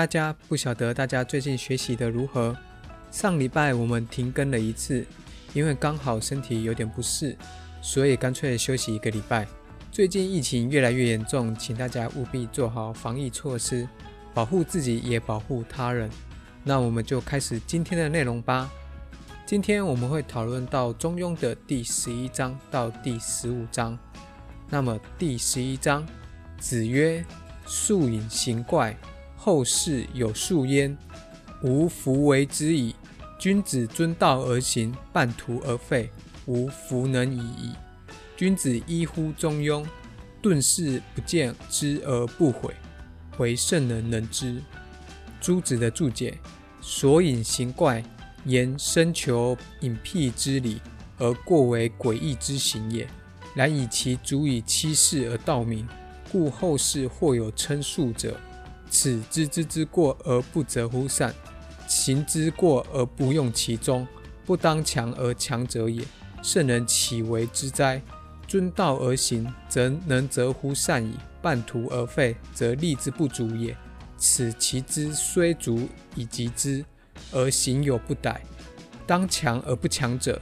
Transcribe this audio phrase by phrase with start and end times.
[0.00, 2.56] 大家不晓得大家最近学习的如何？
[3.10, 5.04] 上礼拜我们停更了一次，
[5.52, 7.36] 因为刚好身体有点不适，
[7.82, 9.46] 所以干脆休息一个礼拜。
[9.92, 13.86] 最近疫情越来越严重，请大家务必做好防疫措施，
[14.32, 16.08] 保护自己也保护他人。
[16.64, 18.70] 那我们就开始今天的内容吧。
[19.44, 23.98] 今天我们会讨论到《中庸》的第十一章到第十五章。
[24.70, 26.06] 那么第十一章，
[26.58, 27.22] 子曰
[27.68, 28.96] ：“素隐行怪。”
[29.42, 30.94] 后世有数焉，
[31.62, 32.94] 无弗为之矣。
[33.38, 36.10] 君子遵道而行，半途而废，
[36.44, 37.72] 无弗能已矣。
[38.36, 39.82] 君子依乎中庸，
[40.42, 42.74] 顿事不见之而不悔，
[43.38, 44.60] 为圣人能之。
[45.40, 46.36] 朱子的注解：
[46.82, 48.04] 所隐行怪，
[48.44, 50.82] 言深求隐僻之理，
[51.16, 53.08] 而过为诡异之行也。
[53.54, 55.88] 然以其足以欺世而道名，
[56.30, 58.38] 故后世或有称数者。
[59.02, 61.34] 此知之之过而不责乎善，
[61.88, 64.06] 行之过而不用其中，
[64.44, 66.04] 不当强而强者也。
[66.42, 68.02] 圣人岂为之哉？
[68.46, 73.74] 遵道而行，则能责乎善矣；半途而废，则力之不足也。
[74.18, 76.84] 此其之虽足以及之，
[77.32, 78.42] 而行有不逮。
[79.06, 80.38] 当强而不强者，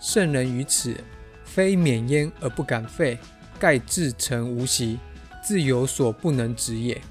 [0.00, 0.96] 圣人于此，
[1.44, 3.18] 非免焉而不敢废，
[3.58, 4.96] 盖自成无习，
[5.42, 7.02] 自有所不能止也。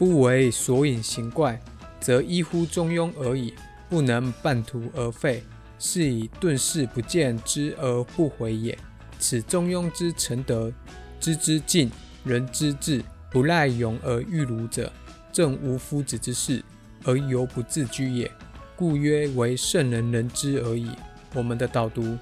[0.00, 1.60] 不为所引行怪，
[2.00, 3.52] 则依乎中庸而已，
[3.86, 5.44] 不能半途而废，
[5.78, 8.78] 是以顿事不见之而不悔也。
[9.18, 10.72] 此中庸之成德，
[11.20, 11.90] 知之敬，
[12.24, 14.90] 人之智，不赖勇而欲儒者，
[15.30, 16.64] 正无夫子之事，
[17.04, 18.32] 而犹不自居也。
[18.74, 20.88] 故曰为圣人能之而已。
[21.34, 22.16] 我们的导读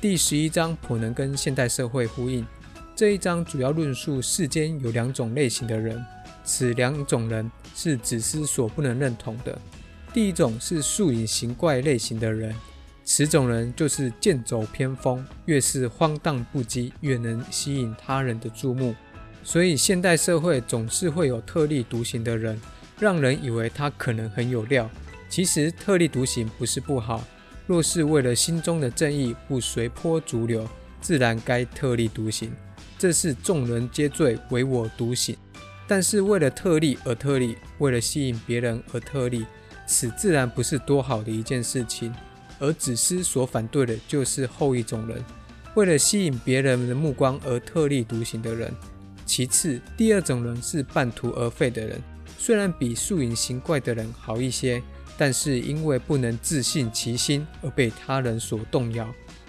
[0.00, 2.44] 第十一章颇能跟现代社会呼应。
[2.96, 6.04] 这一章主要论述世间有两种类型的人。
[6.52, 9.58] 此两种人是子思所不能认同的。
[10.12, 12.54] 第一种是素隐行怪类型的人，
[13.06, 18.94] 此种人就是剑走偏锋，越是荒诞不羁，越能吸引他人的注目。
[19.42, 22.60] 所以现代社会总是会有特立独行的人，
[23.00, 24.90] 让人以为他可能很有料。
[25.30, 27.24] 其实特立独行不是不好，
[27.66, 30.68] 若是为了心中的正义，不随波逐流，
[31.00, 32.52] 自然该特立独行。
[32.98, 35.34] 这是众人皆醉，唯我独醒。
[35.92, 39.44] 但是为了特例而特例，为了吸引别人而特例，
[39.86, 42.10] 此自然不是多好的一件事情。
[42.58, 45.22] 而子思所反对的就是后一种人，
[45.74, 48.72] 为了吸引别人的目光而特立独行的人。
[49.26, 52.02] 其次，第二种人是半途而废的人，
[52.38, 54.82] 虽然比素隐行怪的人好一些，
[55.18, 59.06] 但是因为不能自信其心而被他人所动摇，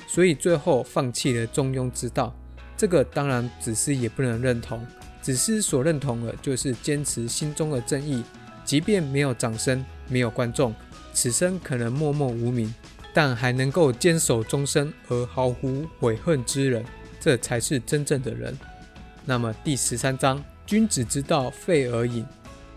[0.09, 2.35] 所以最后放弃了中庸之道。
[2.75, 4.85] 这个当然子思也不能认同。
[5.23, 8.21] 子思所认同的，就是坚持心中的正义，
[8.65, 10.75] 即便没有掌声，没有观众，
[11.13, 12.71] 此生可能默默无名，
[13.13, 16.83] 但还能够坚守终身而毫无悔恨之人，
[17.21, 18.53] 这才是真正的人。
[19.25, 22.25] 那么第十三章，君子之道废而隐，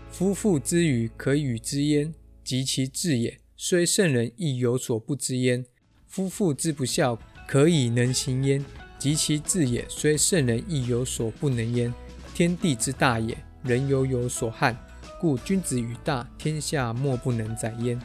[0.09, 2.13] 夫妇之语可与之焉，
[2.45, 5.65] 及其志也，虽圣人亦有所不知焉。
[6.05, 8.63] 夫妇之不孝，可以能行焉，
[8.97, 11.93] 及其志也，虽圣人亦有所不能焉。
[12.37, 14.77] 天地之大也，人犹有所憾，
[15.19, 17.99] 故君子与大，天下莫不能载焉；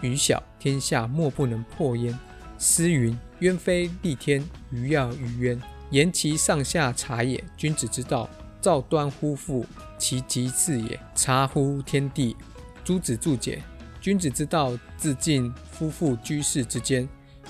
[0.00, 2.18] 与小，天下莫不能破焉。
[2.58, 5.60] 诗云：“渊非立天，鱼跃于渊。”
[5.92, 7.44] 言其上下察也。
[7.58, 8.26] 君子之道，
[8.58, 9.66] 造端乎父，
[9.98, 10.98] 其极次也。
[11.14, 12.34] 察乎天地。
[12.82, 13.62] 朱子注解：
[14.00, 17.06] 君子之道，自尽夫妇居士之间，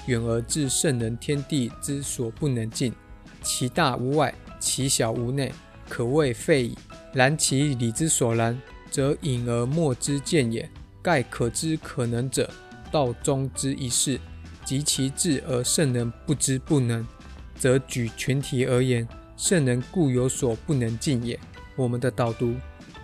[0.06, 2.92] 远而至圣人天地之所不能尽。
[3.40, 5.52] 其大无外，其小无内。
[5.94, 6.78] 可谓废矣。
[7.12, 8.60] 然其理之所然，
[8.90, 10.68] 则隐而莫之见也。
[11.00, 12.50] 盖可知可能者，
[12.90, 14.18] 道中之一事；
[14.64, 17.06] 及其智而圣人不知不能，
[17.54, 19.06] 则举全体而言，
[19.36, 21.38] 圣人固有所不能尽也。
[21.76, 22.56] 我们的导读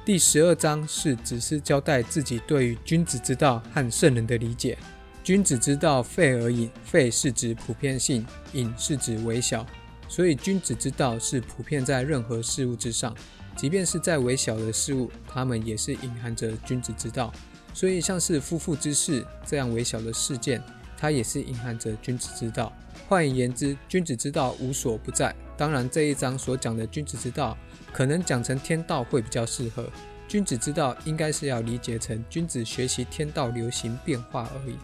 [0.04, 4.76] 第十二章是只是交代自己对于君子之道和圣人的理解。
[5.22, 9.64] 君子之道废而隐，废是指普遍性，隐是指微小。
[10.10, 13.14] 所以，君子之道是普遍在任何事物之上，
[13.56, 17.32] 即便是在微小的事物，他们也是隐含着君子之道。
[17.72, 20.60] 所以，像是夫妇之事这样微小的事件，
[20.98, 22.72] 它也是隐含着君子之道。
[23.08, 25.32] 换言之，君子之道无所不在。
[25.56, 27.56] 当然，这一章所讲的君子之道，
[27.92, 29.88] 可能讲成天道会比较适合。
[30.26, 34.74] 君子之道应该是要理解成君子学习天道流行变化而已。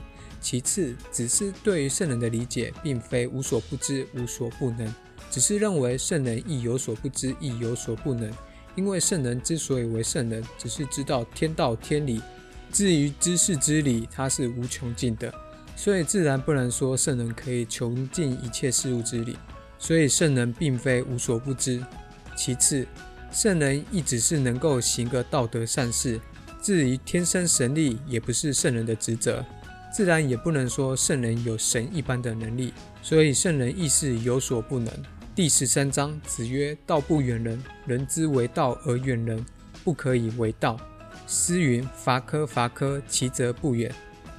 [0.41, 4.95] 其次，只是对于圣人的理解，并非无所不知、无所不能。
[5.31, 8.31] 只是认为圣人亦有所不知，亦有所不能，
[8.75, 12.21] 因为圣人之所以为圣人，只是知道天道天理。
[12.73, 15.33] 至于知识之理，它是无穷尽的，
[15.77, 19.37] 所以自然不能说圣人可以穷尽一切事物之理。
[19.79, 21.83] 所以圣人并非无所不知。
[22.35, 22.87] 其次，
[23.31, 26.21] 圣人亦只是能够行个道德善事，
[26.61, 29.45] 至于天生神力，也不是圣人的职责。
[29.95, 32.75] 自然也不能说圣人有神一般的能力，
[33.09, 34.93] 所以圣人亦是有所不能。
[35.33, 39.47] 第十三章，子曰：“道不远人，人之为道而远人，
[39.85, 40.77] 不可以为道。”
[41.25, 43.89] 诗云：“伐柯伐柯，其则不远；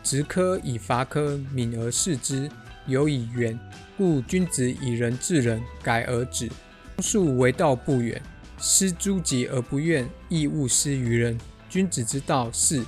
[0.04, 2.52] 执柯以伐柯，敏而视之，
[2.88, 3.58] 有以远。
[3.96, 6.52] 故君子以仁治人，改而止。
[7.00, 8.22] 树为道不远，
[8.60, 11.40] 失诸己而不怨，亦勿施于人。
[11.70, 12.84] 君子之道是：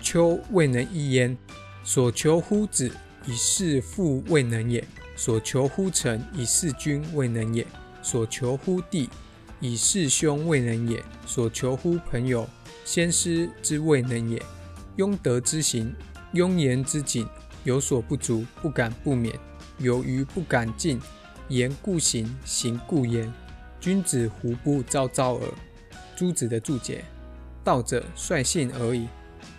[0.00, 1.36] 丘未能一焉。
[1.84, 2.90] 所求乎子，
[3.26, 4.82] 以事父未能也；
[5.18, 7.64] 所求乎臣，以事君未能也；
[8.02, 9.10] 所求乎弟，
[9.58, 12.48] 以事兄未能也；所求乎朋友，
[12.84, 14.40] 先师之未能也。
[14.96, 15.92] 庸德之行，
[16.34, 17.26] 庸言之谨，
[17.64, 19.32] 有所不足，不敢不勉；
[19.78, 21.00] 有余不敢进，
[21.48, 23.30] 言故行，行故言。
[23.80, 25.48] 君子胡不昭昭耳？
[26.14, 27.04] 朱子的注解：
[27.64, 29.08] 道者，率性而已。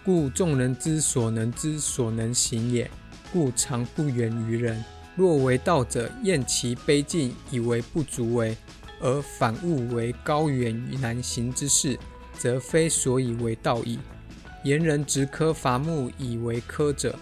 [0.05, 2.89] 故众人之所能之所能行也，
[3.33, 4.81] 故常不远于人。
[5.19, 8.55] 若为道者，厌其卑近，以为不足为，
[9.01, 11.99] 而反误为高远难行之事，
[12.37, 13.99] 则非所以为道矣。
[14.63, 17.19] 言人执科伐木以为科者，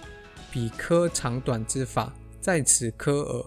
[0.52, 3.46] 比科长短之法，在此科耳。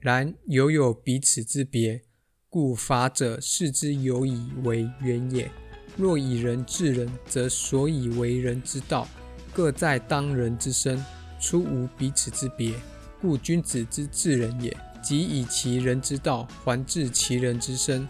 [0.00, 2.02] 然犹有彼此之别，
[2.50, 5.50] 故伐者视之有以为远也。
[5.96, 9.08] 若以人治人，则所以为人之道，
[9.54, 11.02] 各在当人之身，
[11.40, 12.74] 出无彼此之别，
[13.20, 14.76] 故君子之治人也。
[15.00, 18.06] 即以其人之道还治其人之身，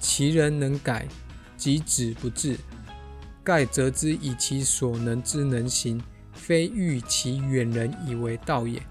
[0.00, 1.06] 其人能改，
[1.56, 2.58] 即止不治。
[3.44, 8.82] 盖则之以其所能之能行，非欲其远人以为道也。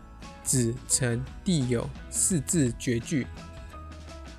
[0.44, 3.28] 子臣弟友四字绝句。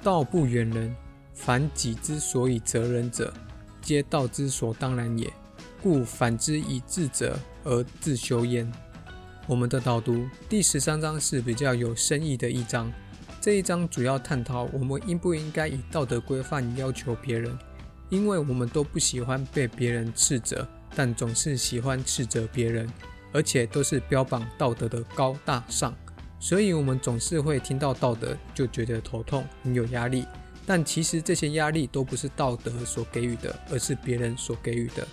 [0.03, 0.93] 道不远人，
[1.33, 3.33] 凡己之所以责人者。
[3.81, 5.33] 皆道之所当然也，
[5.81, 8.71] 故反之以智者而自修焉。
[9.49, 12.91] 我们的导读第十三章是比较有深意的一章。
[13.41, 17.59] 这一章主要探讨我们应不应该以道德规范要求别人，
[18.09, 22.89] 因为我们都不喜欢被别人斥责，但总是喜欢斥责别人，
[23.33, 25.93] 而且都是标榜道德的高大上，
[26.39, 30.25] 所以我们总是会听到道德就觉得头痛，很有压力。
[30.65, 35.05] 但其实这些压力都不是道德所给予的，而是别人所给予的。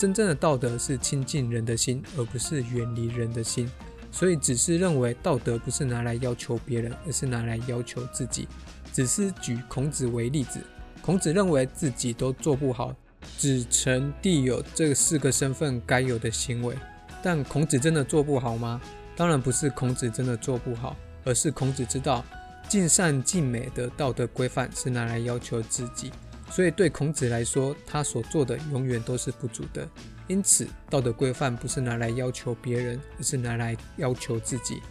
[0.00, 3.70] 真正的道德是亲近人的心，而不是远离人的心。
[4.10, 8.48] 所以，只是认为道德不是拿来要求别人，而是拿来要求自己。
[8.94, 10.58] 只是举孔子为例子，
[11.02, 12.96] 孔子认为自己都做不好，
[13.36, 16.74] 子承弟友这四个身份该有的行为。
[17.22, 18.80] 但孔子真的做不好吗？
[19.14, 22.24] 当然不是，孔子真的做不好，而是孔子知道。
[22.70, 26.10] 尽善尽美的道德规范是拿来要求自己，
[26.50, 29.88] 所以对孔子来说，他所做的永远都是不足的。
[30.26, 34.82] 因此，道德规范不是拿来要求别人，而是拿来要求自己。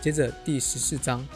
[0.00, 1.26] 接着第十四章，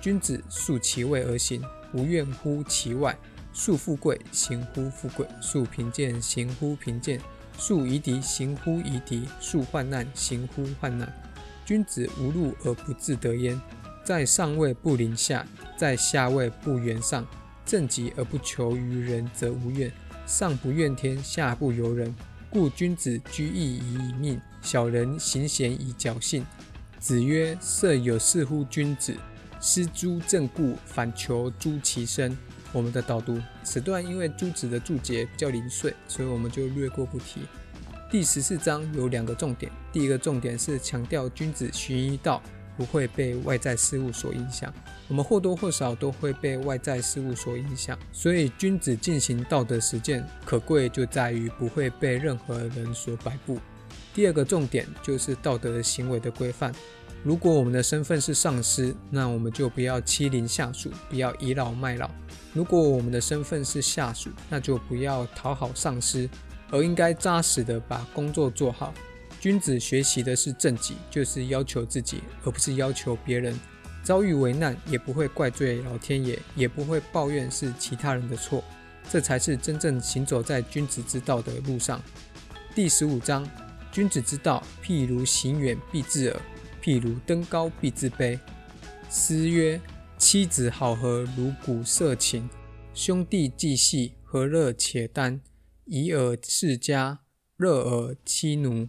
[0.00, 3.14] 君子素其位而行，不怨乎其外；
[3.52, 7.18] 素富贵，行乎富贵；素贫贱，行乎贫贱；
[7.56, 11.10] 素夷狄，行乎夷狄；素患难，行乎患难。
[11.64, 13.60] 君子无路而不自得焉。
[14.04, 17.26] 在上位不临下，在下位不圆上。
[17.68, 19.92] 正己而不求于人，则无怨。
[20.26, 22.14] 上不怨天，下不尤人。
[22.48, 26.46] 故君子居易以以命，小人行贤以侥幸。
[26.98, 29.14] 子曰：“色有事乎君子？
[29.60, 32.34] 失诸正故，反求诸其身。”
[32.72, 37.42] 我们的导读此段因为朱子的注解比较零碎，所以我们就略过不提。
[38.10, 42.42] 第十四章有两个重点，第一个重点是强调君子循一道。
[42.78, 44.72] 不会被外在事物所影响，
[45.08, 53.58] 我们或多或少都会被外在事物所影响，所以君子进行道德实践，可贵就在于不会被任何人所摆布。
[54.14, 56.72] 第二个重点就是道德行为的规范。
[57.24, 62.08] 如果我们的身份是上司，那我们就不要欺凌下属，不要倚老卖老；
[62.54, 66.30] 如果我们的身份是下属，那就不要讨好上司，
[66.70, 68.94] 而应该扎实的把工作做好。
[69.40, 73.58] 君子学习的是正己，就是要求自己，而不是要求别人。
[74.02, 78.64] 遭遇危难也不会怪罪老天爷，也不会抱怨是其他人的错，
[79.08, 82.02] 这才是真正行走在君子之道的路上。
[82.74, 83.48] 第十五章：
[83.92, 86.40] 君子之道，譬如行远必自耳，
[86.82, 88.38] 譬如登高必自卑。
[89.10, 89.80] 诗曰
[90.18, 92.48] ：“妻子好合如鼓瑟琴，
[92.92, 95.40] 兄弟既细和乐且耽，
[95.84, 97.20] 宜尔世家，
[97.56, 98.88] 乐尔妻奴。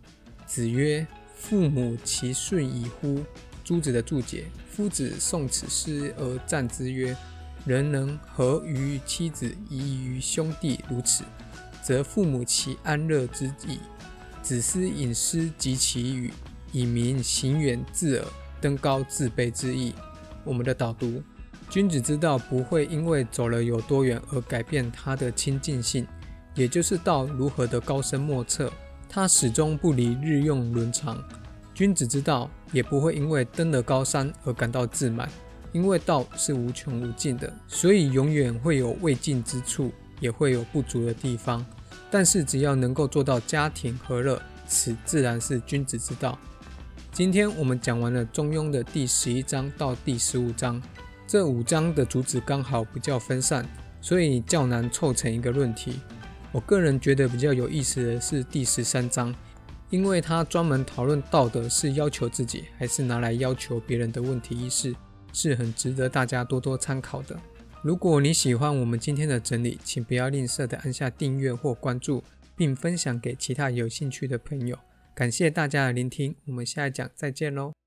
[0.50, 1.06] 子曰
[1.38, 3.24] ：“父母其顺矣乎？”
[3.64, 7.16] 朱子的注解：夫子诵此诗而赞之曰
[7.68, 11.24] ：“人能合于妻子，宜于兄弟如此，
[11.84, 13.78] 则父母其安乐之矣。”
[14.42, 16.34] 子思引诗及其语，
[16.72, 18.28] 以明行远自耳，
[18.60, 19.94] 登高自卑之意。
[20.44, 21.22] 我们的导读：
[21.70, 26.08] 君子之道不会因为走了有多远而改变他的亲近性，
[26.56, 28.74] 也就是道如何的高深莫测，
[29.10, 31.22] 他始终不离日用伦常。
[31.74, 35.28] 君子之道也不会因为登了高山而感到自满，
[35.72, 41.66] 因为道是无穷无尽的，所以永远会有未尽之处，也会有不足的地方。
[42.12, 46.38] 但是只要能够做到家庭和乐，此自然是君子之道。
[47.12, 50.80] 今天我们讲完了《中庸》的第十一章到第十五章，
[51.26, 53.66] 这五章的主旨刚好比较分散，
[54.02, 56.00] 所以较难凑成一个论题。
[56.52, 59.36] 我个人觉得比较有意思的是第十三章。
[59.92, 64.94] 因为他专门讨论道德是要求自己，还是拿来要求别人的问题意识，
[65.34, 67.36] 是很值得大家多多参考的。
[67.82, 72.24] 如果你喜欢我们今天的整理，请不要吝啬的按下订阅或关注，
[72.56, 74.78] 并分享给其他有兴趣的朋友。
[75.16, 77.80] 感谢大家的聆听，我们下一讲再见喽。